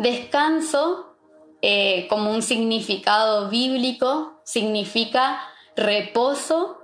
[0.00, 1.14] Descanso,
[1.60, 5.42] eh, como un significado bíblico, significa
[5.76, 6.78] reposo,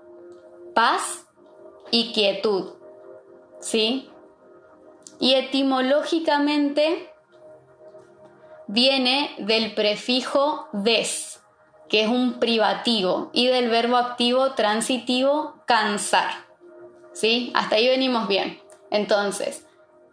[0.75, 1.25] paz
[1.91, 2.75] y quietud.
[3.59, 4.11] ¿Sí?
[5.19, 7.11] Y etimológicamente
[8.67, 11.43] viene del prefijo des,
[11.89, 16.33] que es un privativo, y del verbo activo transitivo cansar.
[17.15, 17.51] ¿Sí?
[17.55, 18.61] Hasta ahí venimos bien.
[18.91, 19.67] Entonces,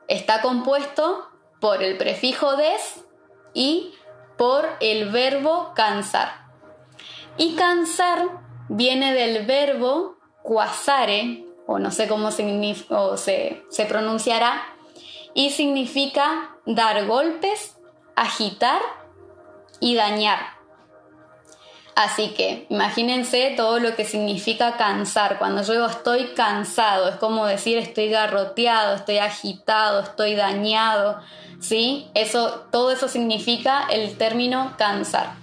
[0.07, 1.32] está compuesto
[1.63, 3.05] por el prefijo des
[3.53, 3.93] y
[4.37, 6.45] por el verbo cansar.
[7.37, 14.61] Y cansar viene del verbo quasare, o no sé cómo se, se pronunciará,
[15.33, 17.77] y significa dar golpes,
[18.17, 18.81] agitar
[19.79, 20.52] y dañar.
[21.95, 25.37] Así que imagínense todo lo que significa cansar.
[25.37, 31.19] Cuando yo digo estoy cansado, es como decir estoy garroteado, estoy agitado, estoy dañado.
[31.59, 32.07] ¿Sí?
[32.13, 35.33] Eso, todo eso significa el término cansar.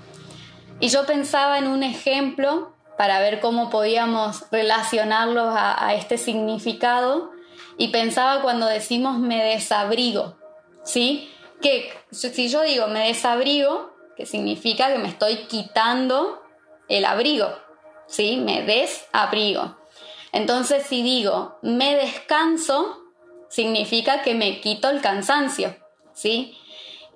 [0.80, 7.30] Y yo pensaba en un ejemplo para ver cómo podíamos relacionarlo a, a este significado
[7.78, 10.36] y pensaba cuando decimos me desabrigo,
[10.84, 11.30] ¿sí?
[11.62, 16.42] Que si yo digo me desabrigo, que significa que me estoy quitando
[16.90, 17.48] el abrigo,
[18.06, 18.36] ¿sí?
[18.36, 19.78] Me desabrigo.
[20.32, 22.98] Entonces si digo me descanso,
[23.48, 25.74] significa que me quito el cansancio,
[26.12, 26.56] ¿sí?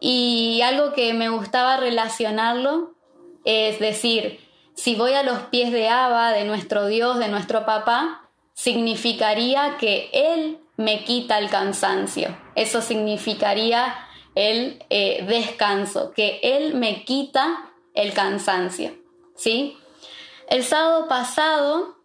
[0.00, 2.94] Y algo que me gustaba relacionarlo
[3.44, 4.40] es decir,
[4.74, 10.10] si voy a los pies de Abba, de nuestro Dios, de nuestro papá, significaría que
[10.12, 12.36] Él me quita el cansancio.
[12.54, 13.94] Eso significaría
[14.34, 19.03] el eh, descanso, que Él me quita el cansancio.
[19.36, 19.78] ¿Sí?
[20.48, 21.96] El sábado pasado,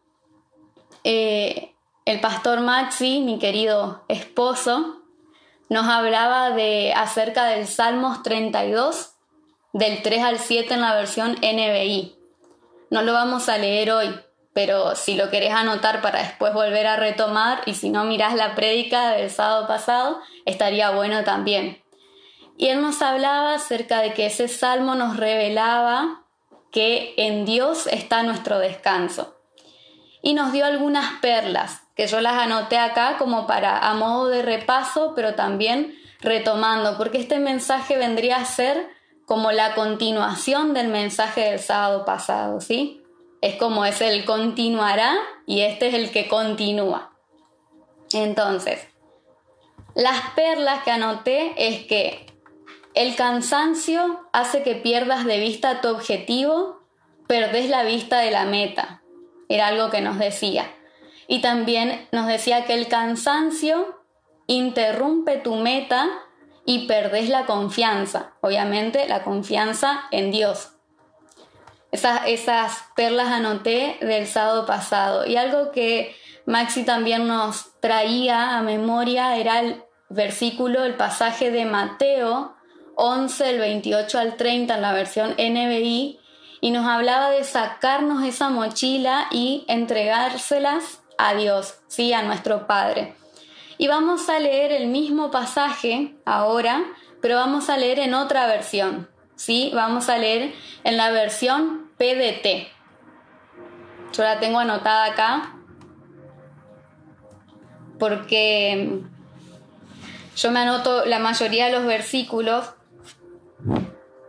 [1.04, 5.02] eh, el pastor Maxi, mi querido esposo,
[5.70, 9.14] nos hablaba de acerca del Salmos 32,
[9.74, 12.18] del 3 al 7 en la versión NBI.
[12.90, 14.20] No lo vamos a leer hoy,
[14.54, 18.56] pero si lo querés anotar para después volver a retomar y si no mirás la
[18.56, 21.84] prédica del sábado pasado, estaría bueno también.
[22.58, 26.19] Y él nos hablaba acerca de que ese salmo nos revelaba
[26.72, 29.36] que en Dios está nuestro descanso.
[30.22, 34.42] Y nos dio algunas perlas, que yo las anoté acá como para a modo de
[34.42, 38.90] repaso, pero también retomando, porque este mensaje vendría a ser
[39.26, 43.04] como la continuación del mensaje del sábado pasado, ¿sí?
[43.42, 45.16] Es como es el continuará
[45.46, 47.12] y este es el que continúa.
[48.12, 48.88] Entonces,
[49.96, 52.26] las perlas que anoté es que
[52.94, 56.82] el cansancio hace que pierdas de vista tu objetivo,
[57.28, 59.04] perdés la vista de la meta.
[59.48, 60.72] Era algo que nos decía.
[61.28, 64.02] Y también nos decía que el cansancio
[64.48, 66.10] interrumpe tu meta
[66.66, 68.34] y perdés la confianza.
[68.42, 70.74] Obviamente la confianza en Dios.
[71.92, 75.26] Esas, esas perlas anoté del sábado pasado.
[75.26, 81.66] Y algo que Maxi también nos traía a memoria era el versículo, el pasaje de
[81.66, 82.56] Mateo
[83.00, 86.20] 11, el 28 al 30 en la versión NBI,
[86.62, 93.16] y nos hablaba de sacarnos esa mochila y entregárselas a Dios, sí, a nuestro Padre.
[93.78, 96.84] Y vamos a leer el mismo pasaje ahora,
[97.22, 102.68] pero vamos a leer en otra versión, sí, vamos a leer en la versión PDT.
[104.12, 105.56] Yo la tengo anotada acá
[107.98, 109.02] porque
[110.36, 112.74] yo me anoto la mayoría de los versículos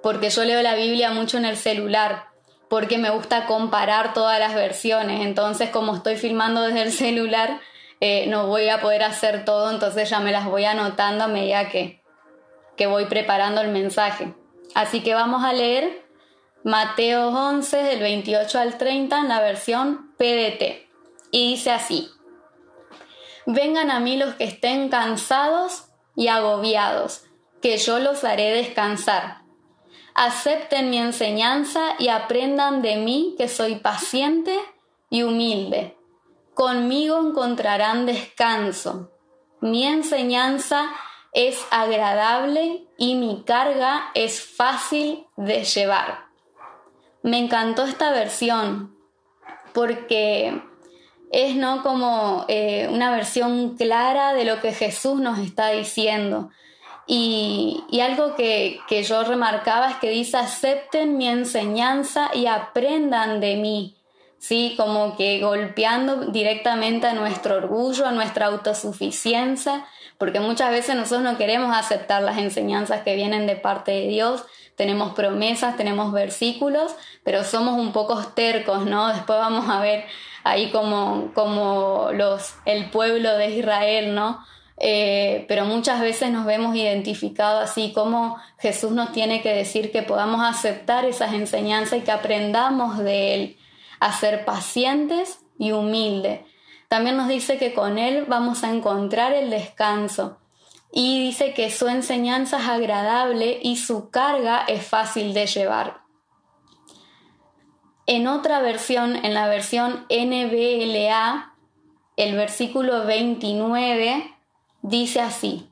[0.02, 2.26] porque yo leo la Biblia mucho en el celular,
[2.68, 7.60] porque me gusta comparar todas las versiones, entonces como estoy filmando desde el celular,
[8.00, 11.68] eh, no voy a poder hacer todo, entonces ya me las voy anotando a medida
[11.68, 12.02] que,
[12.76, 14.34] que voy preparando el mensaje.
[14.74, 16.06] Así que vamos a leer
[16.64, 20.88] Mateo 11 del 28 al 30 en la versión PDT.
[21.32, 22.08] Y dice así,
[23.46, 27.24] vengan a mí los que estén cansados y agobiados,
[27.60, 29.39] que yo los haré descansar
[30.20, 34.54] acepten mi enseñanza y aprendan de mí que soy paciente
[35.08, 35.96] y humilde.
[36.52, 39.10] Conmigo encontrarán descanso.
[39.62, 40.90] Mi enseñanza
[41.32, 46.26] es agradable y mi carga es fácil de llevar.
[47.22, 48.94] Me encantó esta versión
[49.72, 50.62] porque
[51.32, 56.50] es no como eh, una versión clara de lo que Jesús nos está diciendo.
[57.12, 63.56] Y, algo que, que, yo remarcaba es que dice, acepten mi enseñanza y aprendan de
[63.56, 63.96] mí,
[64.38, 64.74] ¿sí?
[64.76, 69.84] Como que golpeando directamente a nuestro orgullo, a nuestra autosuficiencia,
[70.18, 74.44] porque muchas veces nosotros no queremos aceptar las enseñanzas que vienen de parte de Dios,
[74.76, 79.08] tenemos promesas, tenemos versículos, pero somos un poco tercos, ¿no?
[79.08, 80.04] Después vamos a ver
[80.44, 84.38] ahí como, como los, el pueblo de Israel, ¿no?
[84.82, 90.02] Eh, pero muchas veces nos vemos identificados así como Jesús nos tiene que decir que
[90.02, 93.56] podamos aceptar esas enseñanzas y que aprendamos de Él
[94.00, 96.40] a ser pacientes y humildes.
[96.88, 100.38] También nos dice que con Él vamos a encontrar el descanso
[100.90, 106.00] y dice que su enseñanza es agradable y su carga es fácil de llevar.
[108.06, 111.54] En otra versión, en la versión NBLA,
[112.16, 114.39] el versículo 29
[114.82, 115.68] dice así,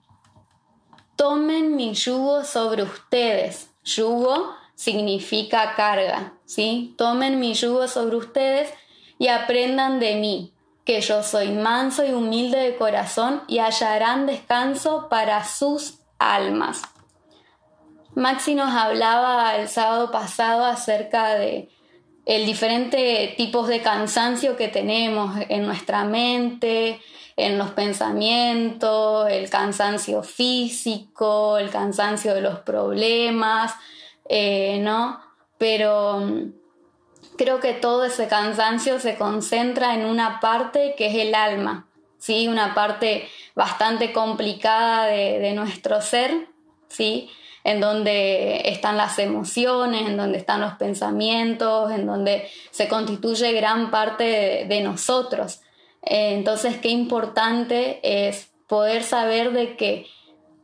[1.16, 3.70] tomen mi yugo sobre ustedes.
[3.84, 6.94] Yugo significa carga, ¿sí?
[6.96, 8.72] Tomen mi yugo sobre ustedes
[9.18, 15.08] y aprendan de mí, que yo soy manso y humilde de corazón y hallarán descanso
[15.08, 16.82] para sus almas.
[18.14, 21.68] Maxi nos hablaba el sábado pasado acerca de
[22.28, 27.00] el diferente tipos de cansancio que tenemos en nuestra mente,
[27.38, 33.74] en los pensamientos, el cansancio físico, el cansancio de los problemas,
[34.28, 35.18] eh, ¿no?
[35.56, 36.52] Pero mm,
[37.38, 41.88] creo que todo ese cansancio se concentra en una parte que es el alma,
[42.18, 42.46] ¿sí?
[42.46, 46.48] Una parte bastante complicada de, nuestro ser,
[46.88, 47.30] ¿sí?
[47.64, 53.90] En donde están las emociones, en donde están los pensamientos, en donde se constituye gran
[53.90, 55.60] parte de, nosotros.
[56.02, 60.06] Eh, entonces, qué importante es poder saber de que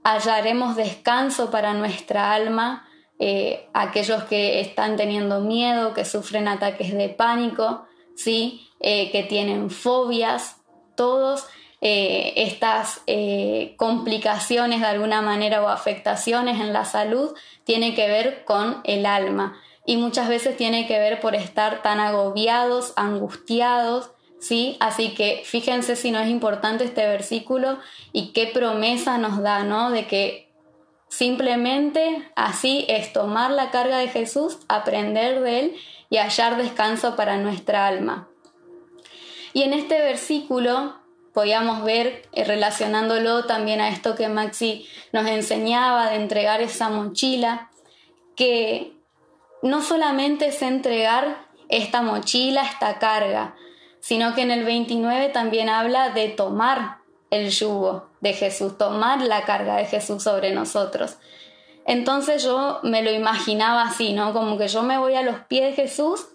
[0.04, 2.86] hallaremos descanso para nuestra alma
[3.18, 7.86] eh, aquellos que están teniendo miedo, que sufren ataques de pánico,
[8.16, 8.68] ¿sí?
[8.80, 10.56] Eh, que tienen fobias,
[10.96, 11.46] todos
[11.86, 13.02] eh, estas
[13.76, 17.34] complicaciones de alguna manera o afectaciones en la salud
[17.64, 22.00] tienen que ver con el alma y muchas veces tiene que ver por estar tan
[22.00, 24.10] agobiados, angustiados,
[24.40, 24.78] ¿sí?
[24.80, 27.78] Así que fíjense si no es importante este versículo
[28.12, 29.90] y qué promesa nos da, ¿no?
[29.90, 30.44] De que
[31.14, 35.76] Simplemente así es tomar la carga de Jesús, aprender de Él
[36.10, 38.28] y hallar descanso para nuestra alma.
[39.52, 40.96] Y en este versículo
[41.34, 47.70] podíamos ver, eh, relacionándolo también a esto que Maxi nos enseñaba de entregar esa mochila,
[48.36, 48.96] que
[49.60, 53.56] no solamente es entregar esta mochila, esta carga,
[54.00, 56.98] sino que en el 29 también habla de tomar
[57.30, 61.16] el yugo de Jesús, tomar la carga de Jesús sobre nosotros.
[61.84, 64.32] Entonces yo me lo imaginaba así, ¿no?
[64.32, 66.28] Como que yo me voy a los pies de Jesús,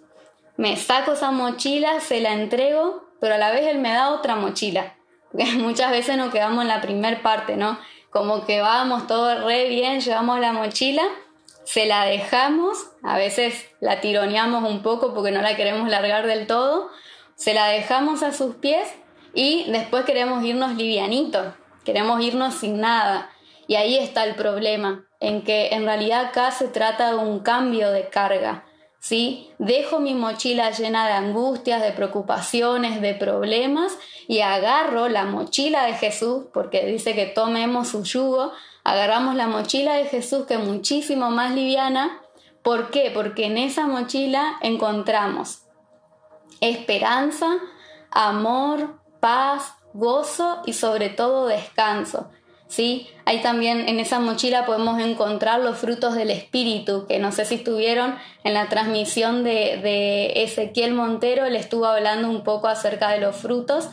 [0.57, 4.36] me saco esa mochila, se la entrego, pero a la vez Él me da otra
[4.36, 4.95] mochila.
[5.31, 7.80] Porque muchas veces nos quedamos en la primer parte, ¿no?
[8.10, 11.04] Como que vamos todo re bien, llevamos la mochila,
[11.63, 16.48] se la dejamos, a veces la tironeamos un poco porque no la queremos largar del
[16.48, 16.89] todo,
[17.36, 18.89] se la dejamos a sus pies
[19.36, 21.54] y después queremos irnos livianitos,
[21.86, 23.30] queremos irnos sin nada.
[23.68, 27.92] Y ahí está el problema, en que en realidad acá se trata de un cambio
[27.92, 28.66] de carga.
[29.00, 29.51] ¿Sí?
[29.57, 33.98] Dejo mi mochila llena de angustias, de preocupaciones, de problemas
[34.28, 38.51] y agarro la mochila de Jesús, porque dice que tomemos su yugo,
[38.84, 42.22] agarramos la mochila de Jesús que es muchísimo más liviana.
[42.62, 43.12] ¿Por qué?
[43.13, 45.64] Porque en esa mochila encontramos
[46.62, 47.57] esperanza,
[48.12, 52.30] amor, paz, gozo y sobre todo descanso.
[52.69, 53.07] ¿Sí?
[53.26, 57.56] Ahí también en esa mochila podemos encontrar los frutos del Espíritu, que no sé si
[57.56, 63.35] estuvieron en la transmisión de, Ezequiel Montero, él estuvo hablando un poco acerca de los
[63.35, 63.90] frutos,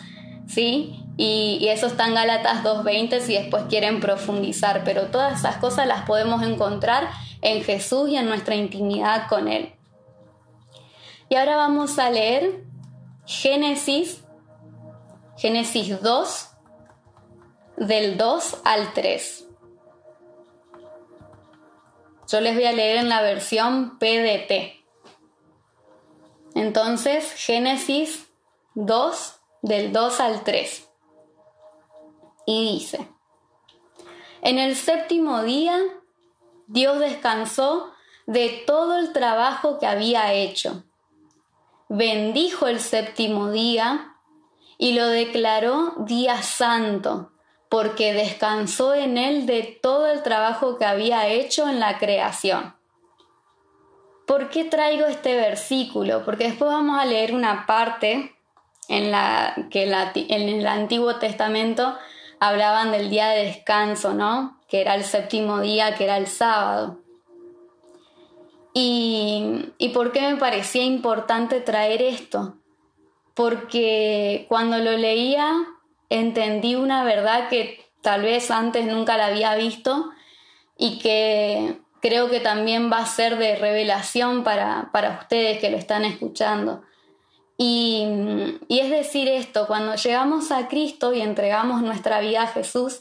[0.46, 1.02] ¿sí?
[1.16, 5.88] Y, y eso está en Gálatas 2.20 si después quieren profundizar, pero todas esas cosas
[5.88, 7.08] las podemos encontrar
[7.42, 9.72] en Jesús y en nuestra intimidad con Él.
[11.28, 12.62] Y ahora vamos a leer
[13.24, 14.22] Génesis
[15.36, 16.48] Génesis 2,
[17.76, 19.48] del 2 al 3.
[22.28, 24.84] Yo les voy a leer en la versión PDT.
[26.54, 28.28] Entonces, Génesis
[28.74, 30.88] 2, del 2 al 3.
[32.46, 33.08] Y dice,
[34.42, 35.78] en el séptimo día,
[36.66, 37.92] Dios descansó
[38.26, 40.84] de todo el trabajo que había hecho.
[41.88, 44.16] Bendijo el séptimo día
[44.78, 47.32] y lo declaró día santo,
[47.76, 52.74] porque descansó en él de todo el trabajo que había hecho en la creación.
[54.26, 56.24] ¿Por qué traigo este versículo?
[56.24, 58.34] Porque después vamos a leer una parte
[58.88, 61.94] en la que en el Antiguo Testamento
[62.40, 64.58] hablaban del día de descanso, ¿no?
[64.68, 67.02] Que era el séptimo día, que era el sábado.
[68.72, 72.56] Y, ¿Y por qué me parecía importante traer esto?
[73.34, 75.75] Porque cuando lo leía
[76.10, 80.10] entendí una verdad que tal vez antes nunca la había visto
[80.78, 85.76] y que creo que también va a ser de revelación para, para ustedes que lo
[85.76, 86.82] están escuchando.
[87.58, 88.04] Y,
[88.68, 93.00] y, es decir esto, cuando llegamos a Cristo y entregamos nuestra vida a Jesús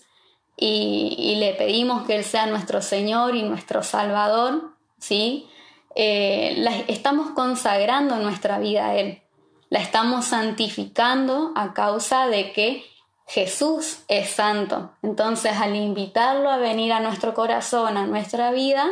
[0.57, 5.47] y, le pedimos que Él sea nuestro Señor y nuestro Salvador, ¿sí?
[5.95, 9.21] Eh, estamos consagrando nuestra vida a Él,
[9.69, 12.85] la estamos santificando a causa de que
[13.27, 14.91] Jesús es santo.
[15.01, 18.87] Entonces, al invitarlo a venir a nuestro corazón, a nuestra vida,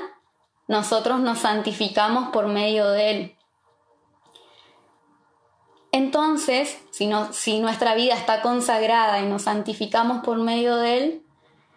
[0.68, 3.36] nosotros nos santificamos por medio de Él.
[5.92, 11.26] Entonces, si, si nuestra vida está consagrada y nos santificamos por medio de Él,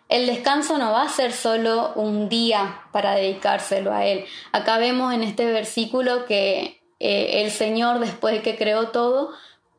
[0.08, 4.24] el descanso no va a ser solo un día para dedicárselo a Él.
[4.52, 9.32] Acá vemos en este versículo que eh, el Señor, después de que creó todo,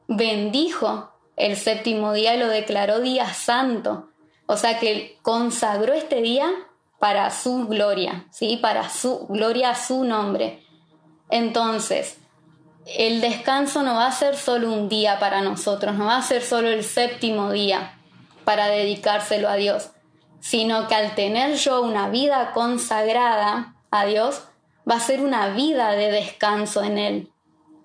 [0.08, 4.10] bendijo el séptimo día lo declaró día santo.
[4.48, 6.50] O sea que consagró este día
[7.00, 8.58] para su gloria, ¿sí?
[8.58, 10.64] Para su gloria a su nombre.
[11.30, 12.18] Entonces,
[12.86, 16.42] el descanso no va a ser solo un día para nosotros, no va a ser
[16.42, 18.00] solo el séptimo día
[18.46, 19.92] para dedicárselo a Dios,
[20.40, 24.44] sino que al tener yo una vida consagrada a Dios,
[24.90, 27.32] va a ser una vida de descanso en Él.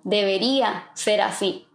[0.05, 1.67] Debería ser así.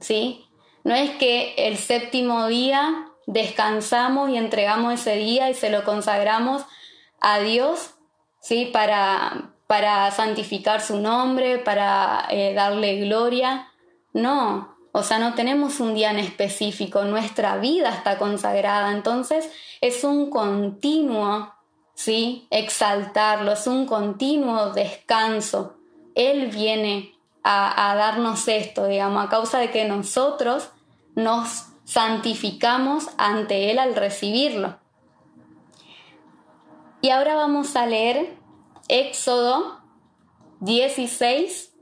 [0.00, 0.49] ¿Sí?
[0.84, 6.64] No es que el séptimo día descansamos y entregamos ese día y se lo consagramos
[7.20, 7.94] a Dios,
[8.40, 8.70] ¿sí?
[8.72, 13.68] Para, para santificar su nombre, para eh, darle gloria.
[14.12, 20.02] No, o sea, no tenemos un día en específico, nuestra vida está consagrada, entonces es
[20.02, 21.54] un continuo,
[21.94, 22.48] ¿sí?
[22.50, 25.76] Exaltarlo, es un continuo descanso.
[26.16, 30.70] Él viene a, darnos esto, digamos, a causa de que nosotros
[31.14, 34.78] nos santificamos ante Él al recibirlo.
[37.02, 38.36] Y ahora vamos a leer
[38.88, 39.80] Éxodo
[40.60, 41.72] 16,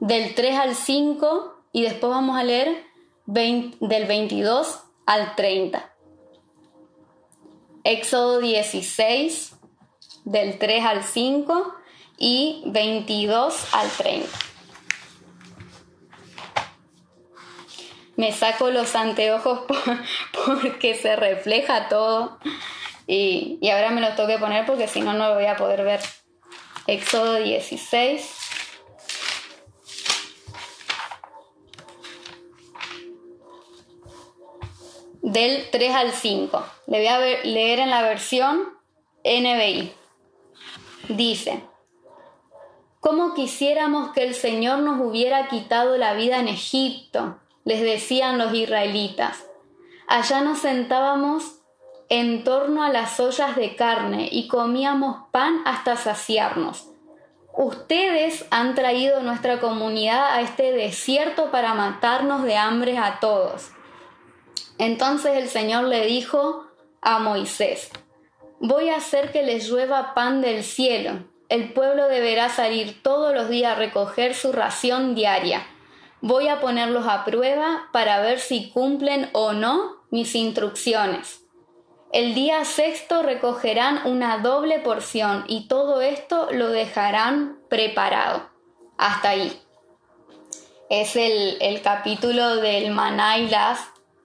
[0.00, 2.84] del 3 al 5, y después vamos a leer
[3.26, 5.92] del 22 al 30.
[7.84, 9.56] Éxodo 16,
[10.24, 11.74] del 3 al 5
[12.18, 14.28] y 22 al 30.
[18.18, 19.60] Me saco los anteojos
[20.46, 22.38] porque se refleja todo
[23.06, 25.84] y, ahora me los tengo que poner porque si no, no lo voy a poder
[25.84, 26.00] ver.
[26.88, 28.36] Éxodo 16.
[35.22, 36.66] Del 3 al 5.
[36.88, 38.68] Le voy a leer en la versión
[39.22, 39.92] NBI.
[41.08, 41.62] Dice,
[42.98, 47.38] ¿cómo quisiéramos que el Señor nos hubiera quitado la vida en Egipto?
[47.68, 49.44] Les decían los israelitas.
[50.06, 51.58] Allá nos sentábamos
[52.08, 56.88] en torno a las ollas de carne y comíamos pan hasta saciarnos.
[57.52, 63.70] Ustedes han traído nuestra comunidad a este desierto para matarnos de hambre a todos.
[64.78, 66.64] Entonces el Señor le dijo
[67.02, 67.90] a Moisés,
[68.60, 71.26] voy a hacer que les llueva pan del cielo.
[71.50, 75.66] El pueblo deberá salir todos los días a recoger su ración diaria
[76.20, 81.44] Voy a ponerlos a prueba para ver si cumplen o no mis instrucciones.
[82.12, 88.48] El día sexto recogerán una doble porción y todo esto lo dejarán preparado.
[88.96, 89.60] Hasta ahí.
[90.88, 93.78] Es el, capítulo del maná y las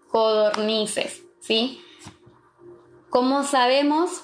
[0.10, 1.84] codornices, ¿sí?
[3.10, 4.24] Como sabemos,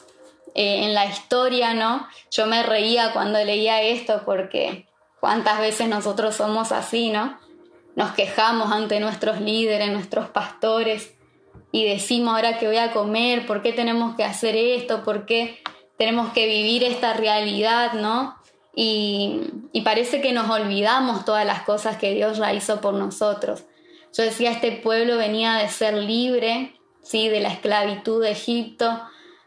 [0.55, 2.07] eh, en la historia, ¿no?
[2.31, 4.87] Yo me reía cuando leía esto porque
[5.19, 7.37] cuántas veces nosotros somos así, ¿no?
[7.99, 11.17] Nos quejamos ante nuestros líderes, nuestros pastores,
[11.73, 15.59] y decimos ahora que voy a comer, por qué tenemos que hacer esto, por qué
[15.97, 18.37] tenemos que vivir esta realidad, ¿no?
[18.73, 19.41] Y,
[19.83, 23.65] parece que nos olvidamos todas las cosas que Dios ya hizo por nosotros.
[24.17, 27.27] Yo decía, este pueblo venía de ser libre, ¿sí?
[27.27, 29.01] De la esclavitud de Egipto,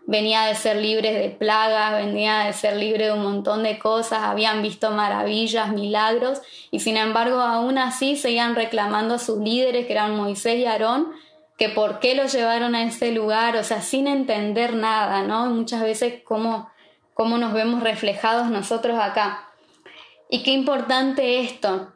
[0.06, 4.20] venía de ser libres de plagas, venía de ser libre de un montón de cosas,
[4.22, 6.40] habían visto maravillas, milagros,
[6.70, 11.12] y sin embargo aún así seguían reclamando a sus líderes, que eran Moisés y Aarón,
[11.56, 15.46] que por qué los llevaron a ese lugar, o sea, sin entender nada, ¿no?
[15.46, 16.68] Muchas veces cómo,
[17.14, 19.48] cómo nos vemos reflejados nosotros acá.
[20.28, 21.92] Y qué importante esto,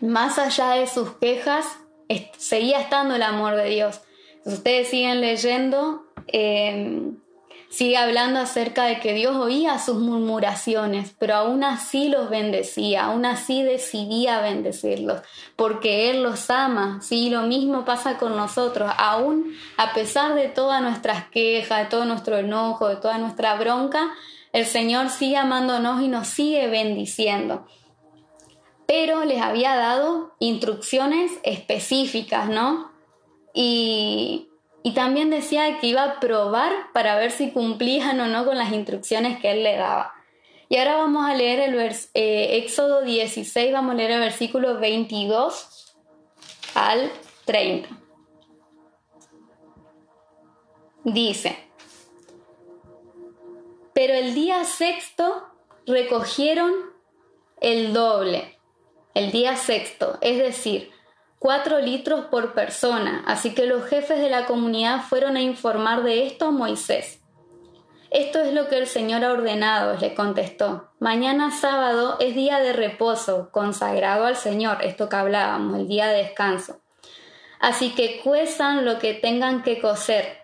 [0.00, 1.78] más allá de sus quejas,
[2.36, 4.00] seguía estando el amor de Dios.
[4.44, 7.12] Ustedes siguen leyendo, eh,
[7.68, 13.24] sigue hablando acerca de que Dios oía sus murmuraciones, pero aún así los bendecía, aún
[13.24, 15.20] así decidía bendecirlos,
[15.56, 17.00] porque Él los ama.
[17.02, 22.04] Sí, lo mismo pasa con nosotros, aún a pesar de todas nuestras quejas, de todo
[22.04, 24.14] nuestro enojo, de toda nuestra bronca,
[24.52, 27.66] el Señor sigue amándonos y nos sigue bendiciendo.
[28.86, 32.90] Pero les había dado instrucciones específicas, ¿no?
[33.52, 34.48] Y
[34.86, 38.72] y también decía que iba a probar para ver si cumplían o no con las
[38.72, 40.14] instrucciones que él le daba.
[40.68, 41.76] Y ahora vamos a leer el
[42.14, 45.96] eh, Éxodo 16, vamos a leer el versículo 22
[46.76, 47.10] al
[47.46, 47.88] 30.
[51.02, 51.58] Dice,
[53.92, 55.48] pero el día sexto
[55.84, 56.72] recogieron
[57.60, 58.56] el doble,
[59.14, 60.92] el día sexto, es decir,
[61.38, 66.26] 4 litros por persona, así que los jefes de la comunidad fueron a informar de
[66.26, 67.20] esto a Moisés.
[68.10, 70.90] Esto es lo que el Señor ha ordenado, le contestó.
[70.98, 76.22] Mañana sábado es día de reposo, consagrado al Señor, esto que hablábamos, el día de
[76.22, 76.80] descanso.
[77.60, 80.38] Así que cuezan lo que tengan que cocer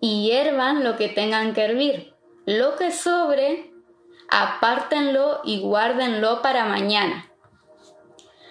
[0.00, 2.14] y hiervan lo que tengan que hervir.
[2.46, 3.72] Lo que sobre,
[4.30, 7.29] apártenlo y guárdenlo para mañana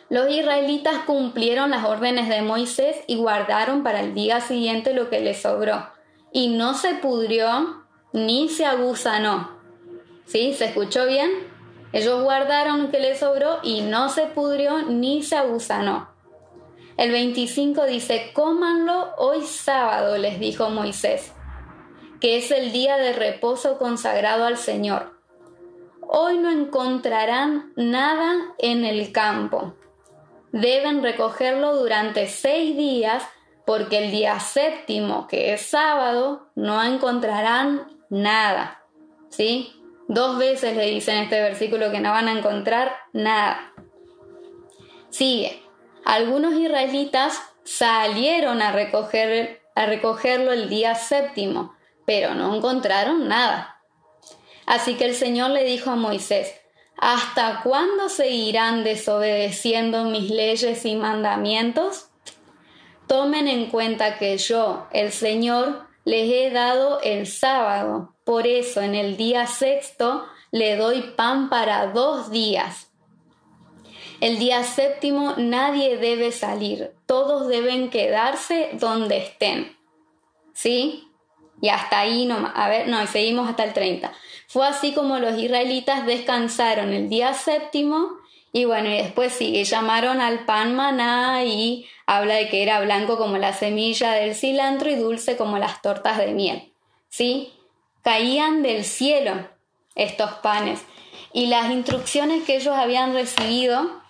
[0.09, 5.19] los israelitas cumplieron las órdenes de Moisés y guardaron para el día siguiente lo que
[5.19, 5.87] les sobró.
[6.31, 9.51] Y no se pudrió ni se agusanó.
[10.25, 10.53] ¿Sí?
[10.55, 11.29] ¿Se escuchó bien?
[11.93, 16.09] Ellos guardaron lo que les sobró y no se pudrió ni se agusanó.
[16.97, 21.33] El 25 dice, cómanlo hoy sábado, les dijo Moisés,
[22.19, 25.13] que es el día de reposo consagrado al Señor.
[26.01, 29.75] Hoy no encontrarán nada en el campo
[30.51, 33.23] deben recogerlo durante seis días
[33.65, 38.83] porque el día séptimo, que es sábado, no encontrarán nada.
[39.29, 39.71] ¿Sí?
[40.07, 43.73] Dos veces le dicen en este versículo que no van a encontrar nada.
[45.11, 45.61] Sigue.
[46.03, 53.79] Algunos israelitas salieron a, recoger, a recogerlo el día séptimo, pero no encontraron nada.
[54.65, 56.58] Así que el Señor le dijo a Moisés,
[57.01, 62.09] ¿Hasta cuándo seguirán desobedeciendo mis leyes y mandamientos?
[63.07, 68.15] Tomen en cuenta que yo, el Señor, les he dado el sábado.
[68.25, 72.91] Por eso en el día sexto le doy pan para dos días.
[74.19, 79.77] El día séptimo nadie debe salir, todos deben quedarse donde estén.
[80.53, 81.08] ¿Sí?
[81.61, 84.11] Y hasta ahí no, a ver, no, seguimos hasta el 30.
[84.47, 88.17] Fue así como los israelitas descansaron el día séptimo
[88.51, 93.17] y bueno, y después sí, llamaron al pan maná y habla de que era blanco
[93.17, 96.73] como la semilla del cilantro y dulce como las tortas de miel.
[97.09, 97.53] ¿Sí?
[98.01, 99.47] Caían del cielo
[99.95, 100.81] estos panes
[101.33, 104.01] y las instrucciones que ellos habían recibido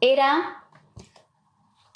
[0.00, 0.64] era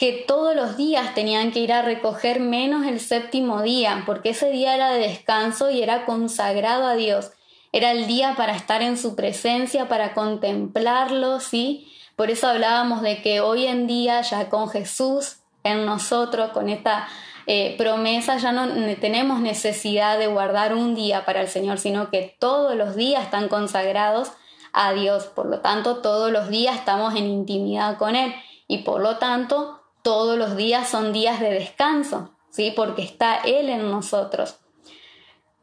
[0.00, 4.50] que todos los días tenían que ir a recoger menos el séptimo día, porque ese
[4.50, 7.32] día era de descanso y era consagrado a Dios.
[7.70, 11.92] Era el día para estar en su presencia, para contemplarlo, ¿sí?
[12.16, 17.06] Por eso hablábamos de que hoy en día, ya con Jesús en nosotros, con esta
[17.46, 18.68] eh, promesa, ya no
[19.02, 23.48] tenemos necesidad de guardar un día para el Señor, sino que todos los días están
[23.48, 24.32] consagrados
[24.72, 25.26] a Dios.
[25.26, 28.34] Por lo tanto, todos los días estamos en intimidad con Él
[28.66, 29.79] y por lo tanto
[30.10, 32.72] todos los días son días de descanso, ¿sí?
[32.74, 34.56] Porque está Él en nosotros.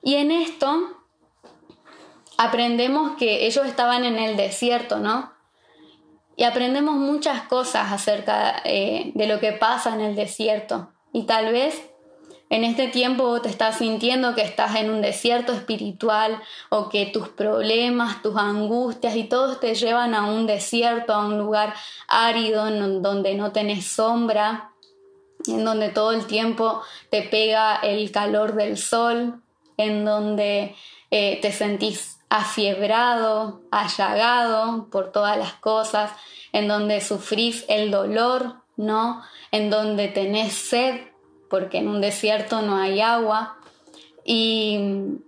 [0.01, 1.03] Y en esto
[2.38, 5.33] aprendemos que ellos estaban en el desierto, ¿no?
[6.38, 10.93] Y aprendemos muchas cosas acerca eh, de lo que pasa en el desierto.
[11.12, 11.89] Y tal vez
[12.49, 17.27] en este tiempo te estás sintiendo que estás en un desierto espiritual o que tus
[17.27, 21.73] problemas, tus angustias y todos te llevan a un desierto, a un lugar
[22.07, 24.71] árido en donde no tenés sombra,
[25.45, 29.41] en donde todo el tiempo te pega el calor del sol,
[29.75, 30.73] en donde
[31.12, 36.12] eh, te sentís afiebrado, allagado por todas las cosas,
[36.53, 39.21] en donde sufrís el dolor, ¿no?
[39.51, 41.01] En donde tenés sed
[41.49, 43.57] porque en un desierto no hay agua.
[44.23, 45.19] Y,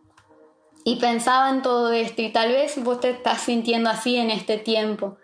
[0.99, 5.17] pensaba en todo esto y tal vez vos te estás sintiendo así en este tiempo,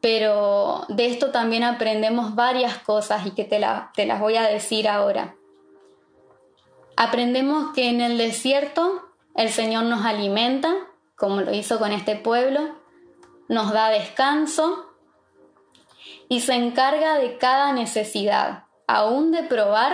[0.00, 3.60] pero de esto también aprendemos varias cosas y que te,
[3.94, 5.34] te las voy a decir ahora.
[6.96, 9.02] Aprendemos que en el desierto
[9.34, 10.72] el Señor nos alimenta,
[11.16, 12.60] como lo hizo con este pueblo,
[13.48, 14.88] nos da descanso
[16.28, 19.92] y se encarga de cada necesidad, aún de probar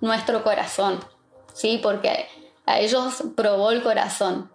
[0.00, 1.00] nuestro corazón,
[1.54, 1.80] ¿sí?
[1.82, 2.26] Porque
[2.66, 4.52] a ellos probó el corazón.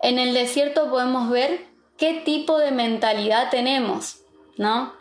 [0.00, 4.20] En el desierto podemos ver qué tipo de mentalidad tenemos,
[4.56, 4.92] ¿no?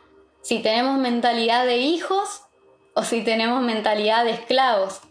[0.42, 2.44] Si tenemos mentalidad de hijos
[2.94, 5.02] o si tenemos mentalidad de esclavos.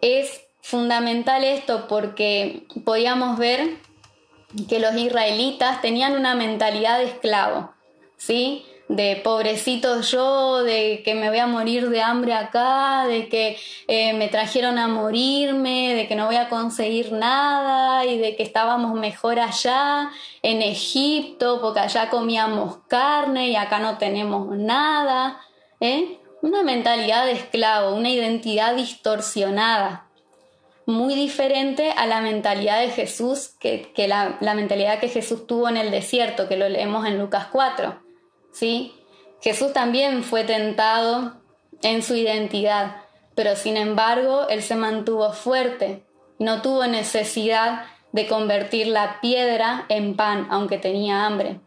[0.00, 3.78] Es fundamental esto porque podíamos ver
[4.68, 7.72] que los israelitas tenían una mentalidad de esclavo,
[8.16, 8.66] ¿sí?
[8.90, 14.12] De pobrecito yo, de que me voy a morir de hambre acá, de que eh,
[14.14, 18.94] me trajeron a morirme, de que no voy a conseguir nada y de que estábamos
[18.94, 20.10] mejor allá
[20.42, 25.40] en Egipto porque allá comíamos carne y acá no tenemos nada.
[25.78, 26.18] ¿eh?
[26.42, 30.08] Una mentalidad de esclavo, una identidad distorsionada
[30.86, 35.76] muy diferente a la mentalidad de Jesús, que, la, la, mentalidad que Jesús tuvo en
[35.76, 38.09] el desierto, que lo leemos en Lucas 4.
[38.52, 38.94] ¿Sí?
[39.40, 41.40] Jesús también fue tentado
[41.82, 42.96] en su identidad,
[43.34, 46.04] pero sin embargo él se mantuvo fuerte
[46.40, 51.60] no tuvo necesidad de convertir la piedra en pan, aunque tenía hambre.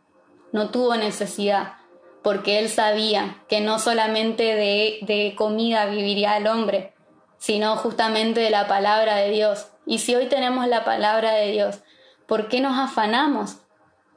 [0.52, 1.76] No tuvo necesidad,
[2.24, 6.96] porque él sabía que no solamente de, de comida viviría el hombre,
[7.38, 9.67] sino justamente de la palabra de Dios.
[9.86, 11.82] Y si hoy tenemos la palabra de Dios,
[12.26, 13.58] ¿por qué nos afanamos?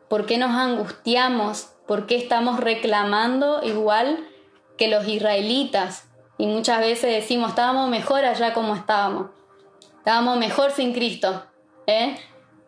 [0.09, 1.75] ¿Por qué nos angustiamos?
[1.87, 4.27] ¿Por qué estamos reclamando igual
[4.77, 6.09] que los israelitas?
[6.39, 9.31] Y muchas veces decimos, estábamos mejor allá como estábamos.
[9.99, 11.45] Estábamos mejor sin Cristo.
[11.87, 12.17] ¿eh?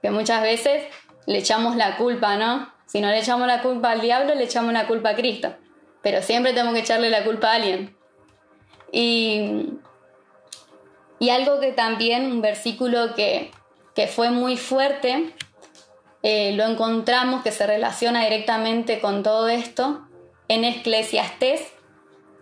[0.02, 0.84] Que muchas veces
[1.26, 2.72] le echamos la culpa, ¿no?
[2.86, 5.54] Si no le echamos la culpa al diablo, le echamos la culpa a Cristo.
[6.02, 7.96] Pero siempre tenemos que echarle la culpa a alguien.
[8.92, 9.74] Y,
[11.18, 13.50] y algo que también, un versículo que,
[13.94, 15.34] que fue muy fuerte,
[16.22, 20.06] eh, lo encontramos que se relaciona directamente con todo esto
[20.48, 21.60] en Eclesiastés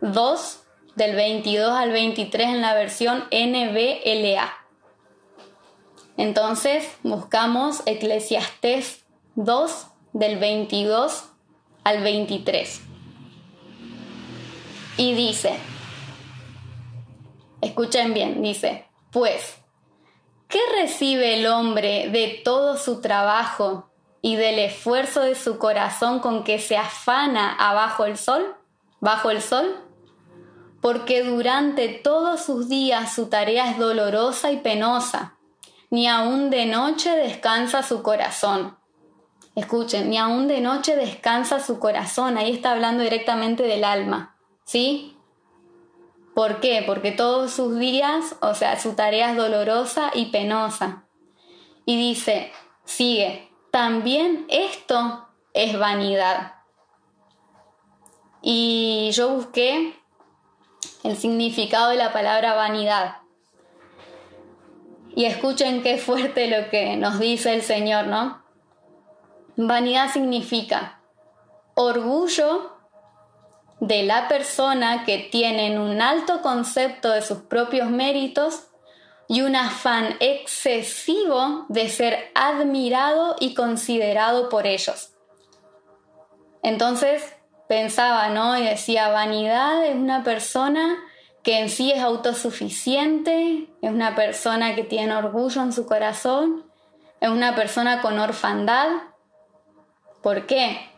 [0.00, 0.62] 2,
[0.94, 4.52] del 22 al 23 en la versión NBLA.
[6.16, 11.24] Entonces buscamos Eclesiastés 2, del 22
[11.84, 12.80] al 23.
[14.96, 15.52] Y dice,
[17.60, 19.56] escuchen bien, dice, pues
[20.48, 23.90] ¿Qué recibe el hombre de todo su trabajo
[24.22, 28.54] y del esfuerzo de su corazón con que se afana abajo el sol?
[29.00, 29.76] ¿Bajo el sol?
[30.80, 35.36] Porque durante todos sus días su tarea es dolorosa y penosa.
[35.90, 38.78] Ni aun de noche descansa su corazón.
[39.56, 42.36] Escuchen, ni aun de noche descansa su corazón.
[42.38, 44.36] Ahí está hablando directamente del alma.
[44.64, 45.15] ¿Sí?
[46.36, 46.84] ¿Por qué?
[46.86, 51.06] Porque todos sus días, o sea, su tarea es dolorosa y penosa.
[51.86, 52.52] Y dice,
[52.84, 56.56] sigue, también esto es vanidad.
[58.42, 59.98] Y yo busqué
[61.04, 63.16] el significado de la palabra vanidad.
[65.14, 68.42] Y escuchen qué fuerte lo que nos dice el Señor, ¿no?
[69.56, 71.00] Vanidad significa
[71.76, 72.75] orgullo
[73.80, 78.68] de la persona que tienen un alto concepto de sus propios méritos
[79.28, 85.10] y un afán excesivo de ser admirado y considerado por ellos.
[86.62, 87.34] Entonces
[87.68, 88.56] pensaba, ¿no?
[88.56, 90.96] Y decía, vanidad es una persona
[91.42, 96.64] que en sí es autosuficiente, es una persona que tiene orgullo en su corazón,
[97.20, 98.88] es una persona con orfandad.
[100.22, 100.90] ¿Por qué?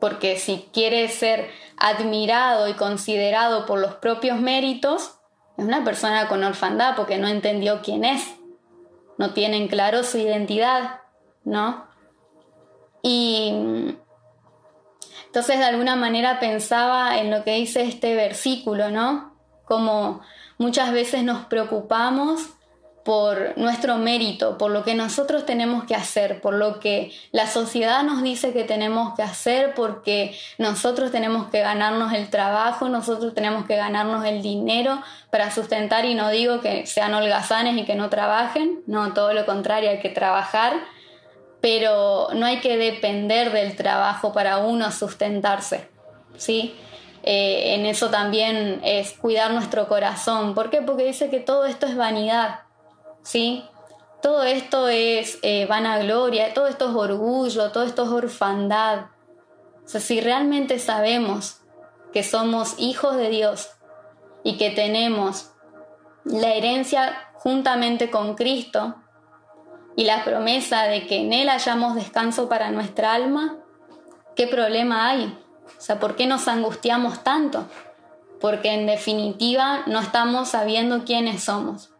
[0.00, 5.18] Porque si quiere ser admirado y considerado por los propios méritos,
[5.56, 8.36] es una persona con orfandad porque no entendió quién es,
[9.16, 11.00] no tienen claro su identidad,
[11.44, 11.86] ¿no?
[13.02, 13.96] Y
[15.26, 19.36] entonces de alguna manera pensaba en lo que dice este versículo, ¿no?
[19.64, 20.20] Como
[20.58, 22.57] muchas veces nos preocupamos
[23.08, 28.02] por nuestro mérito, por lo que nosotros tenemos que hacer, por lo que la sociedad
[28.02, 33.64] nos dice que tenemos que hacer, porque nosotros tenemos que ganarnos el trabajo, nosotros tenemos
[33.64, 38.10] que ganarnos el dinero para sustentar y no digo que sean holgazanes y que no
[38.10, 40.74] trabajen, no, todo lo contrario, hay que trabajar,
[41.62, 45.88] pero no hay que depender del trabajo para uno sustentarse,
[46.36, 46.76] ¿sí?
[47.22, 50.54] Eh, en eso también es cuidar nuestro corazón.
[50.54, 50.82] ¿Por qué?
[50.82, 52.67] Porque dice que todo esto es vanidad.
[53.22, 53.64] ¿Sí?
[54.22, 59.06] Todo esto es eh, vanagloria, todo esto es orgullo, todo esto es orfandad.
[59.84, 61.60] O sea, si realmente sabemos
[62.12, 63.70] que somos hijos de Dios
[64.42, 65.52] y que tenemos
[66.24, 68.96] la herencia juntamente con Cristo,
[69.98, 73.56] y la promesa de que en Él hayamos descanso para nuestra alma,
[74.36, 75.36] ¿qué problema hay?
[75.76, 77.66] O sea, ¿por qué nos angustiamos tanto?
[78.40, 81.90] Porque en definitiva no estamos sabiendo quiénes somos.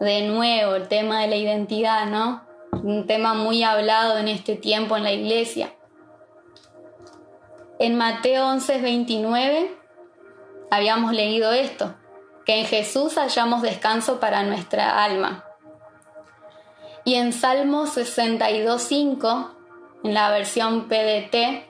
[0.00, 2.46] De nuevo, el tema de la identidad, ¿no?
[2.70, 5.74] Un tema muy hablado en este tiempo en la iglesia.
[7.80, 9.76] En Mateo 11, 29
[10.70, 11.94] habíamos leído esto,
[12.44, 15.44] que en Jesús hallamos descanso para nuestra alma.
[17.04, 19.50] Y en Salmo 62.5,
[20.04, 21.64] en la versión PDT,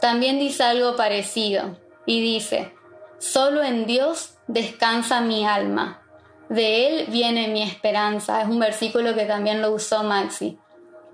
[0.00, 2.74] también dice algo parecido y dice,
[3.18, 6.05] solo en Dios descansa mi alma,
[6.48, 8.42] de Él viene mi esperanza.
[8.42, 10.58] Es un versículo que también lo usó Maxi,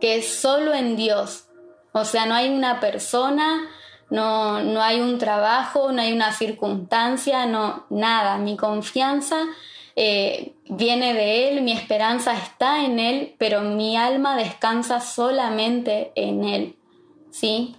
[0.00, 1.44] que es solo en Dios.
[1.92, 3.68] O sea, no hay una persona,
[4.10, 8.38] no, no hay un trabajo, no hay una circunstancia, no, nada.
[8.38, 9.44] Mi confianza
[9.96, 16.44] eh, viene de Él, mi esperanza está en Él, pero mi alma descansa solamente en
[16.44, 16.76] Él.
[17.30, 17.76] ¿Sí?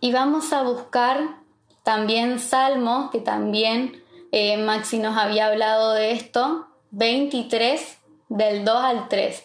[0.00, 1.38] Y vamos a buscar
[1.82, 4.03] también Salmos, que también
[4.36, 9.44] eh, Maxi nos había hablado de esto, 23 del 2 al 3.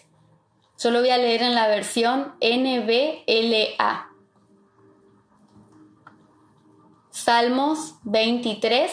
[0.80, 4.10] Yo lo voy a leer en la versión NBLA.
[7.10, 8.90] Salmos 23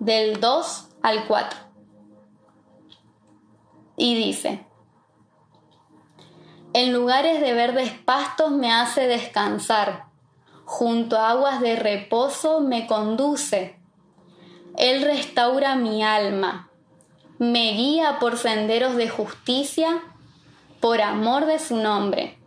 [0.00, 1.58] del 2 al 4.
[3.96, 4.66] Y dice,
[6.74, 10.08] en lugares de verdes pastos me hace descansar,
[10.66, 13.79] junto a aguas de reposo me conduce.
[14.76, 16.70] Él restaura mi alma,
[17.38, 20.02] me guía por senderos de justicia,
[20.80, 22.38] por amor de su nombre.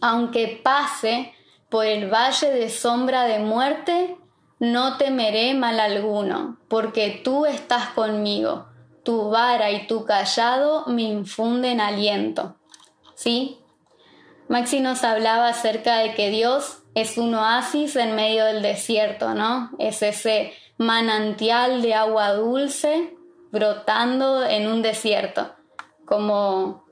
[0.00, 1.32] Aunque pase
[1.68, 4.16] por el valle de sombra de muerte,
[4.58, 8.66] no temeré mal alguno, porque tú estás conmigo,
[9.02, 12.56] tu vara y tu callado me infunden aliento.
[13.14, 13.58] ¿Sí?
[14.48, 19.70] Maxi nos hablaba acerca de que Dios es un oasis en medio del desierto, ¿no?
[19.78, 23.14] Es ese manantial de agua dulce
[23.50, 25.54] brotando en un desierto,
[26.04, 26.86] como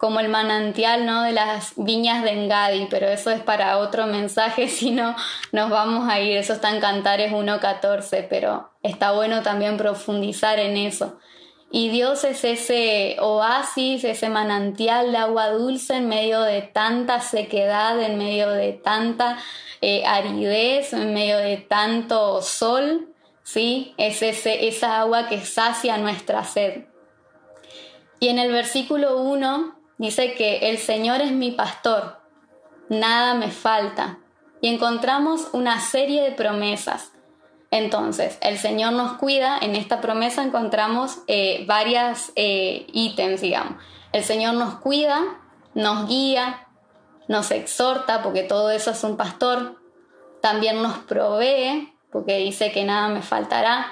[0.00, 1.22] como el manantial ¿no?
[1.22, 5.14] de las viñas de Engadi, pero eso es para otro mensaje, si no
[5.52, 10.78] nos vamos a ir, eso está en Cantares 1.14, pero está bueno también profundizar en
[10.78, 11.18] eso.
[11.70, 18.00] Y Dios es ese oasis, ese manantial de agua dulce en medio de tanta sequedad,
[18.02, 19.38] en medio de tanta
[19.80, 23.94] eh, aridez, en medio de tanto sol, ¿sí?
[23.98, 26.86] Es ese, esa agua que sacia nuestra sed.
[28.18, 32.22] Y en el versículo 1 Dice que el Señor es mi pastor,
[32.88, 34.18] nada me falta.
[34.62, 37.12] Y encontramos una serie de promesas.
[37.70, 43.82] Entonces, el Señor nos cuida, en esta promesa encontramos eh, varias eh, ítems, digamos.
[44.12, 45.22] El Señor nos cuida,
[45.74, 46.66] nos guía,
[47.28, 49.80] nos exhorta, porque todo eso es un pastor.
[50.40, 53.86] También nos provee, porque dice que nada me faltará.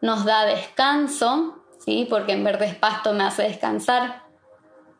[0.00, 2.06] Nos da descanso, ¿sí?
[2.08, 4.24] porque en verdes pasto me hace descansar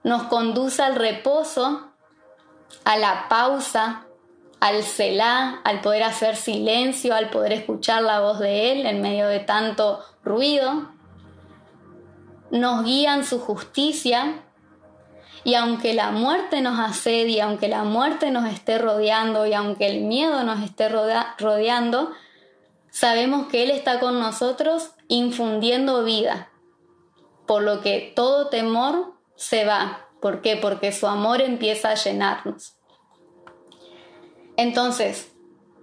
[0.04, 1.88] nos conduce al reposo,
[2.85, 4.07] a la pausa,
[4.64, 9.29] al celá, al poder hacer silencio, al poder escuchar la voz de Él en medio
[9.29, 10.88] de tanto ruido.
[12.50, 14.42] Nos guía en su justicia
[15.44, 20.00] y aunque la muerte nos asedia, aunque la muerte nos esté rodeando y aunque el
[20.00, 22.12] miedo nos esté rodeando,
[22.90, 26.48] sabemos que Él está con nosotros infundiendo vida,
[27.46, 30.09] por lo que todo temor se va.
[30.22, 30.57] ¿Por qué?
[30.57, 32.79] Porque su amor empieza a llenarnos.
[34.57, 35.33] Entonces,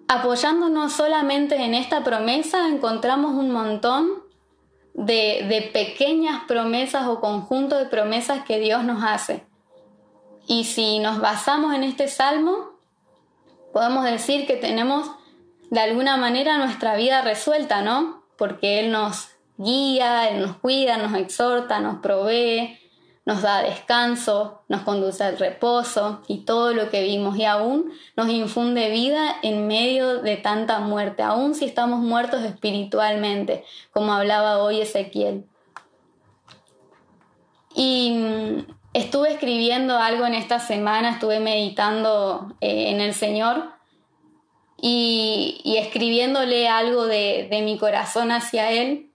[0.07, 4.23] apoyándonos solamente en esta promesa, encontramos un montón
[4.93, 9.45] de, pequeñas promesas o conjunto de promesas que Dios nos hace.
[10.47, 12.71] Y si nos basamos en este salmo,
[13.71, 15.09] podemos decir que tenemos
[15.69, 18.23] de alguna manera nuestra vida resuelta, ¿no?
[18.37, 22.80] Porque Él nos guía, Él nos cuida, nos exhorta, nos provee,
[23.25, 28.29] nos da descanso, nos conduce al reposo y todo lo que vimos y aún nos
[28.29, 34.81] infunde vida en medio de tanta muerte, aún si estamos muertos espiritualmente, como hablaba hoy
[34.81, 35.45] Ezequiel.
[37.75, 43.69] Y mm, estuve escribiendo algo en esta semana, estuve meditando eh, en el Señor
[44.81, 49.11] y, escribiéndole algo de, de mi corazón hacia Él.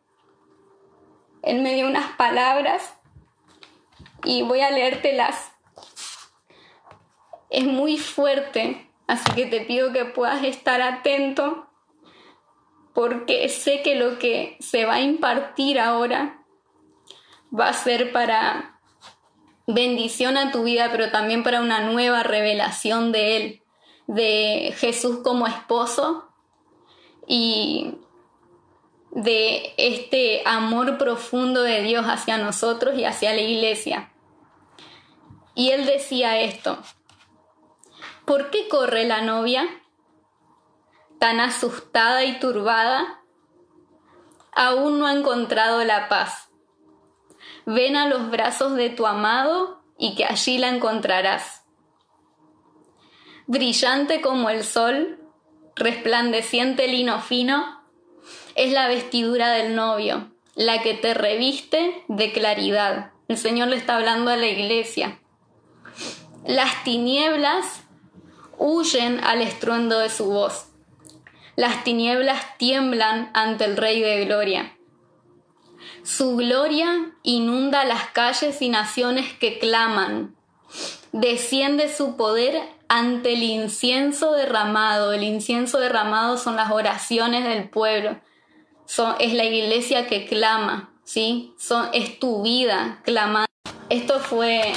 [1.42, 2.97] Él me dio unas palabras
[4.27, 5.53] y voy a leértelas.
[7.49, 11.67] Es muy fuerte, así que te pido que puedas estar atento
[12.93, 16.43] porque sé que lo que se va a impartir ahora
[17.59, 18.81] va a ser para
[19.67, 23.62] bendición a tu vida, pero también para una nueva revelación de Él,
[24.07, 26.29] de Jesús como esposo
[27.27, 27.95] y
[29.11, 34.12] de este amor profundo de Dios hacia nosotros y hacia la iglesia.
[35.57, 36.79] Y él decía esto,
[38.27, 39.66] ¿por qué corre la novia
[41.19, 43.23] tan asustada y turbada?
[44.53, 46.51] Aún no ha encontrado la paz.
[47.64, 51.64] Ven a los brazos de tu amado y que allí la encontrarás.
[53.47, 55.19] Brillante como el sol,
[55.75, 57.83] resplandeciente lino fino,
[58.57, 63.12] es la vestidura del novio, la que te reviste de claridad.
[63.29, 65.19] El Señor le está hablando a la iglesia.
[66.46, 67.82] Las tinieblas
[68.56, 70.66] huyen al estruendo de su voz.
[71.56, 74.76] Las tinieblas tiemblan ante el Rey de Gloria.
[76.04, 80.37] Su gloria inunda las calles y naciones que claman.
[81.11, 85.12] Desciende su poder ante el incienso derramado.
[85.12, 88.20] El incienso derramado son las oraciones del pueblo.
[89.18, 91.56] es la iglesia que clama, ¿sí?
[91.92, 93.46] Es tu vida clamando.
[93.88, 94.74] Esto fue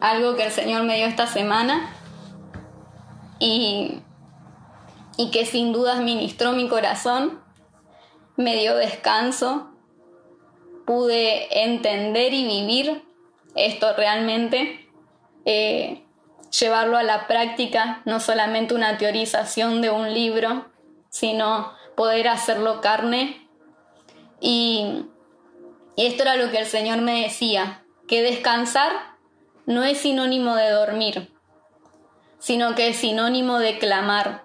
[0.00, 1.94] algo que el Señor me dio esta semana
[3.38, 4.00] y,
[5.16, 7.40] y que sin dudas ministró mi corazón,
[8.36, 9.70] me dio descanso,
[10.86, 13.04] pude entender y vivir
[13.54, 14.88] esto realmente,
[15.44, 16.02] eh,
[16.58, 20.66] llevarlo a la práctica, no solamente una teorización de un libro,
[21.08, 23.48] sino poder hacerlo carne.
[24.40, 25.04] Y,
[25.96, 29.09] y esto era lo que el Señor me decía, que descansar
[29.66, 31.32] no es sinónimo de dormir,
[32.38, 34.44] sino que es sinónimo de clamar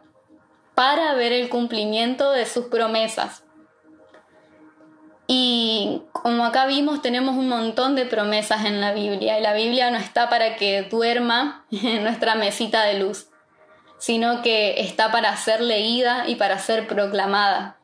[0.76, 3.44] para ver el cumplimiento de sus promesas.
[5.28, 9.90] Y como acá vimos, tenemos un montón de promesas en la Biblia y la Biblia
[9.90, 13.30] no está para que duerma en nuestra mesita de luz,
[13.98, 17.78] sino que está para ser leída y para ser proclamada.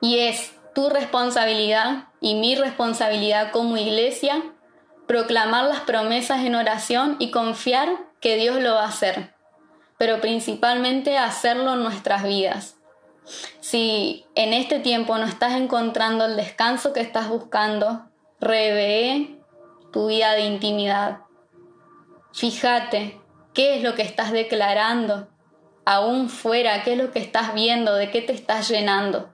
[0.00, 4.42] Y es tu responsabilidad y mi responsabilidad como iglesia
[5.06, 7.88] proclamar las promesas en oración y confiar
[8.20, 9.34] que Dios lo va a hacer,
[9.98, 12.76] pero principalmente hacerlo en nuestras vidas.
[13.60, 18.08] Si en este tiempo no estás encontrando el descanso que estás buscando,
[18.40, 19.38] revé
[19.92, 21.20] tu vida de intimidad.
[22.32, 23.20] Fíjate
[23.54, 25.28] qué es lo que estás declarando
[25.84, 29.30] aún fuera, qué es lo que estás viendo, de qué te estás llenando.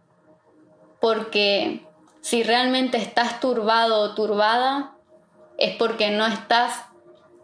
[1.00, 1.87] Porque
[2.20, 4.97] si realmente estás turbado o turbada,
[5.59, 6.85] es porque no estás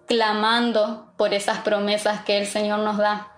[0.07, 3.33] clamando por esas promesas que el Señor nos da.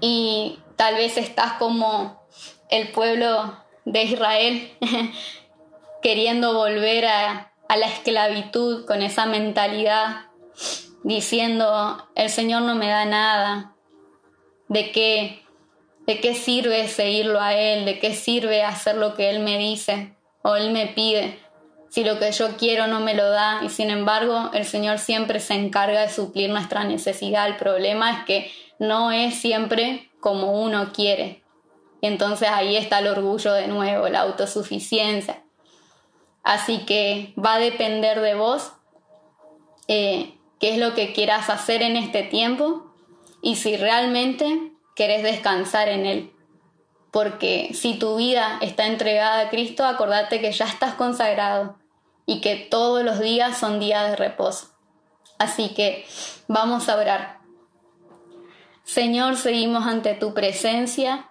[0.00, 2.26] Y tal vez estás como
[2.70, 4.72] el pueblo de Israel
[6.02, 10.22] queriendo volver a, la esclavitud con esa mentalidad,
[11.04, 13.76] diciendo, el Señor no me da nada,
[14.68, 15.44] ¿de qué,
[16.06, 17.84] de qué sirve seguirlo a Él?
[17.84, 21.38] ¿De qué sirve hacer lo que Él me dice o Él me pide?
[21.90, 25.40] Si lo que yo quiero no me lo da y sin embargo el Señor siempre
[25.40, 27.48] se encarga de suplir nuestra necesidad.
[27.48, 31.42] El problema es que no es siempre como uno quiere.
[32.00, 35.42] Y entonces ahí está el orgullo de nuevo, la autosuficiencia.
[36.44, 38.72] Así que va a depender de vos
[39.88, 42.86] eh, qué es lo que quieras hacer en este tiempo
[43.42, 46.32] y si realmente querés descansar en Él.
[47.10, 51.79] Porque si tu vida está entregada a Cristo, acordate que ya estás consagrado
[52.30, 54.68] y que todos los días son días de reposo.
[55.36, 56.06] Así que
[56.46, 57.40] vamos a orar.
[58.84, 61.28] Señor, seguimos ante tu presencia.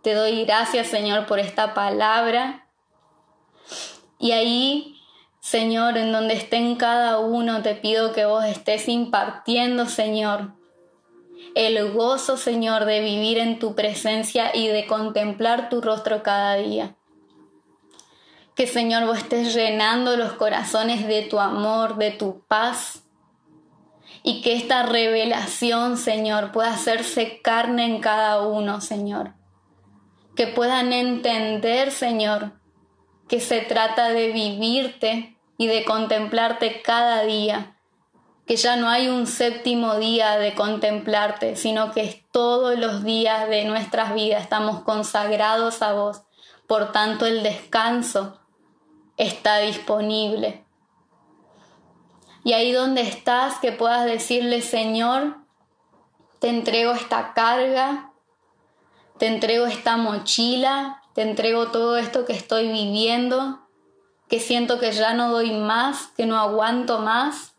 [0.00, 2.66] Te doy gracias, Señor, por esta palabra.
[4.18, 4.96] Y ahí,
[5.40, 10.54] Señor, en donde estén cada uno, te pido que vos estés impartiendo, Señor,
[11.54, 16.97] el gozo, Señor, de vivir en tu presencia y de contemplar tu rostro cada día.
[18.58, 23.04] Que Señor vos estés llenando los corazones de tu amor, de tu paz.
[24.24, 29.34] Y que esta revelación, Señor, pueda hacerse carne en cada uno, Señor.
[30.34, 32.50] Que puedan entender, Señor,
[33.28, 37.76] que se trata de vivirte y de contemplarte cada día.
[38.44, 43.48] Que ya no hay un séptimo día de contemplarte, sino que es todos los días
[43.48, 46.22] de nuestras vidas estamos consagrados a vos.
[46.66, 48.40] Por tanto, el descanso
[49.18, 50.64] está disponible.
[52.44, 55.36] Y ahí donde estás, que puedas decirle, Señor,
[56.38, 58.12] te entrego esta carga,
[59.18, 63.68] te entrego esta mochila, te entrego todo esto que estoy viviendo,
[64.28, 67.56] que siento que ya no doy más, que no aguanto más,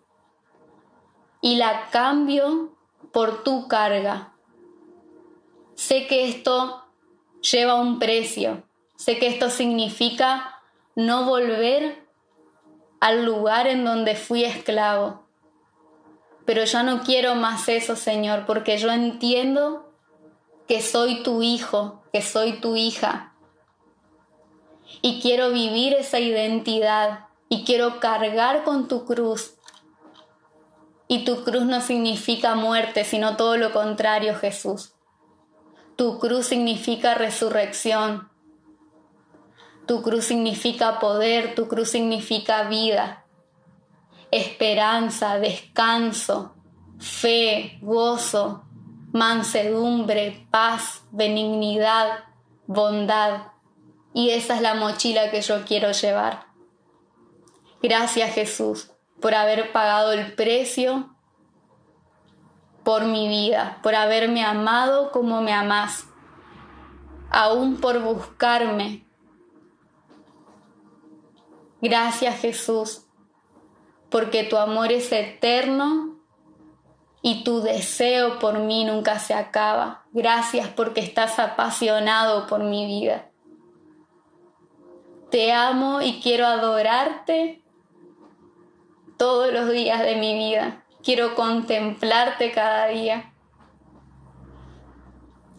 [1.41, 2.73] y la cambio
[3.11, 4.33] por tu carga.
[5.75, 6.85] Sé que esto
[7.41, 8.63] lleva un precio,
[8.95, 10.58] sé que esto significa
[10.95, 12.07] no volver
[12.99, 15.25] al lugar en donde fui esclavo.
[16.45, 19.93] Pero yo no quiero más eso, Señor, porque yo entiendo
[20.67, 23.33] que soy tu hijo, que soy tu hija.
[25.01, 29.55] Y quiero vivir esa identidad y quiero cargar con tu cruz.
[31.07, 34.93] Y tu cruz no significa muerte, sino todo lo contrario, Jesús.
[35.95, 38.28] Tu cruz significa resurrección.
[39.89, 43.25] Tu cruz significa poder, tu cruz significa vida,
[44.29, 46.53] esperanza, descanso,
[46.99, 48.65] fe, gozo,
[49.13, 52.25] mansedumbre, paz, benignidad,
[52.67, 53.47] bondad.
[54.13, 56.45] Y esa es la mochila que yo quiero llevar.
[57.81, 61.15] Gracias Jesús por haber pagado el precio
[62.83, 66.05] por mi vida, por haberme amado como me amás,
[67.31, 69.08] aún por buscarme.
[71.81, 73.05] Gracias Jesús,
[74.09, 76.19] porque tu amor es eterno
[77.21, 80.05] y tu deseo por mí nunca se acaba.
[80.11, 83.29] Gracias porque estás apasionado por mi vida.
[85.29, 87.61] Te amo y quiero adorarte
[89.17, 90.85] todos los días de mi vida.
[91.03, 93.33] Quiero contemplarte cada día.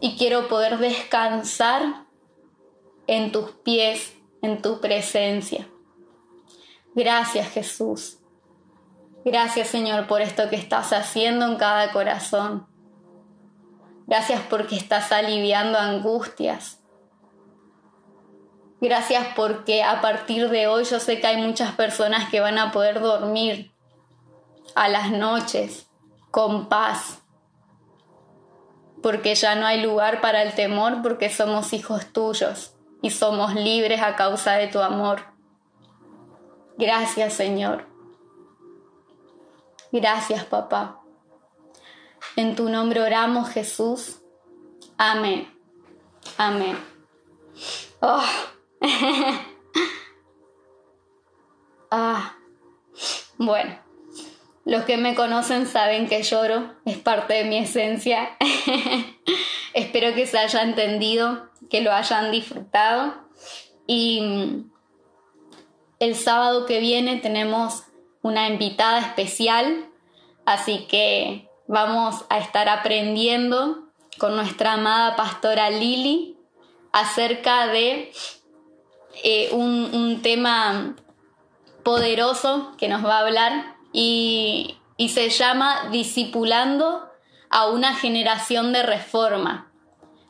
[0.01, 2.07] Y quiero poder descansar
[3.07, 5.70] en tus pies, en tu presencia.
[6.95, 8.19] Gracias Jesús.
[9.25, 12.67] Gracias Señor por esto que estás haciendo en cada corazón.
[14.07, 16.81] Gracias porque estás aliviando angustias.
[18.81, 22.73] Gracias porque a partir de hoy yo sé que hay muchas personas que van a
[22.73, 23.71] poder dormir
[24.75, 25.89] a las noches
[26.31, 27.23] con paz.
[29.03, 34.01] Porque ya no hay lugar para el temor porque somos hijos tuyos y somos libres
[34.03, 35.30] a causa de tu amor.
[36.81, 37.85] Gracias Señor.
[39.93, 41.03] Gracias, papá.
[42.37, 44.21] En tu nombre oramos, Jesús.
[44.97, 45.53] Amén.
[46.39, 46.79] Amén.
[48.01, 48.25] Oh.
[51.91, 52.37] ah.
[53.37, 53.79] Bueno,
[54.65, 58.37] los que me conocen saben que lloro, es parte de mi esencia.
[59.75, 63.15] Espero que se haya entendido, que lo hayan disfrutado.
[63.87, 64.67] Y
[66.01, 67.85] el sábado que viene tenemos
[68.23, 69.87] una invitada especial,
[70.47, 73.85] así que vamos a estar aprendiendo
[74.19, 76.37] con nuestra amada pastora Lili
[76.93, 78.13] acerca de
[79.23, 80.97] eh, un, tema
[81.83, 87.09] poderoso que nos va a hablar y, y se llama Discipulando
[87.49, 89.73] a una generación de reforma.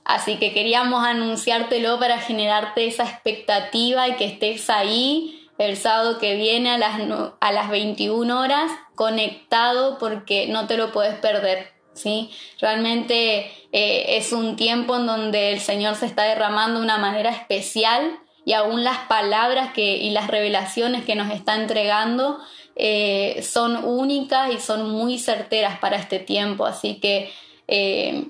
[0.04, 6.36] Así que queríamos anunciártelo para generarte esa expectativa y que estés ahí el sábado que
[6.36, 6.98] viene a las,
[7.40, 11.68] a las 21 horas conectado porque no te lo puedes perder.
[11.92, 12.30] ¿sí?
[12.60, 17.30] Realmente eh, es un tiempo en donde el Señor se está derramando de una manera
[17.30, 22.38] especial y aún las palabras que, y las revelaciones que nos está entregando
[22.74, 26.64] eh, son únicas y son muy certeras para este tiempo.
[26.64, 27.30] Así que
[27.68, 28.24] eh,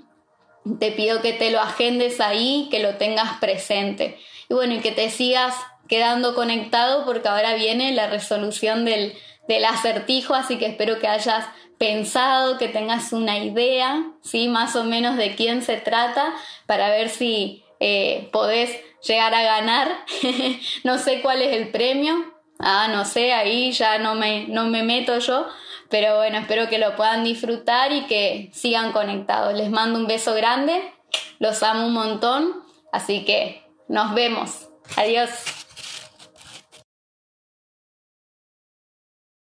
[0.81, 4.19] te pido que te lo agendes ahí, que lo tengas presente.
[4.49, 5.55] Y bueno, y que te sigas
[5.91, 9.13] quedando conectado porque ahora viene la resolución del,
[9.69, 11.45] acertijo, así que espero que hayas
[11.77, 14.47] pensado, que tengas una idea, ¿sí?
[14.47, 16.33] Más o menos de quién se trata,
[16.67, 18.71] para ver si eh, podés
[19.03, 19.89] llegar a ganar.
[20.85, 22.33] no sé cuál es el premio.
[22.61, 25.49] Ah, no sé, ahí ya no me, no me meto yo.
[25.89, 29.55] Pero bueno, espero que lo puedan disfrutar y que sigan conectados.
[29.55, 30.93] Les mando un beso grande.
[31.41, 32.63] Los amo un montón.
[32.93, 34.69] Así que nos vemos.
[34.97, 35.60] Adiós.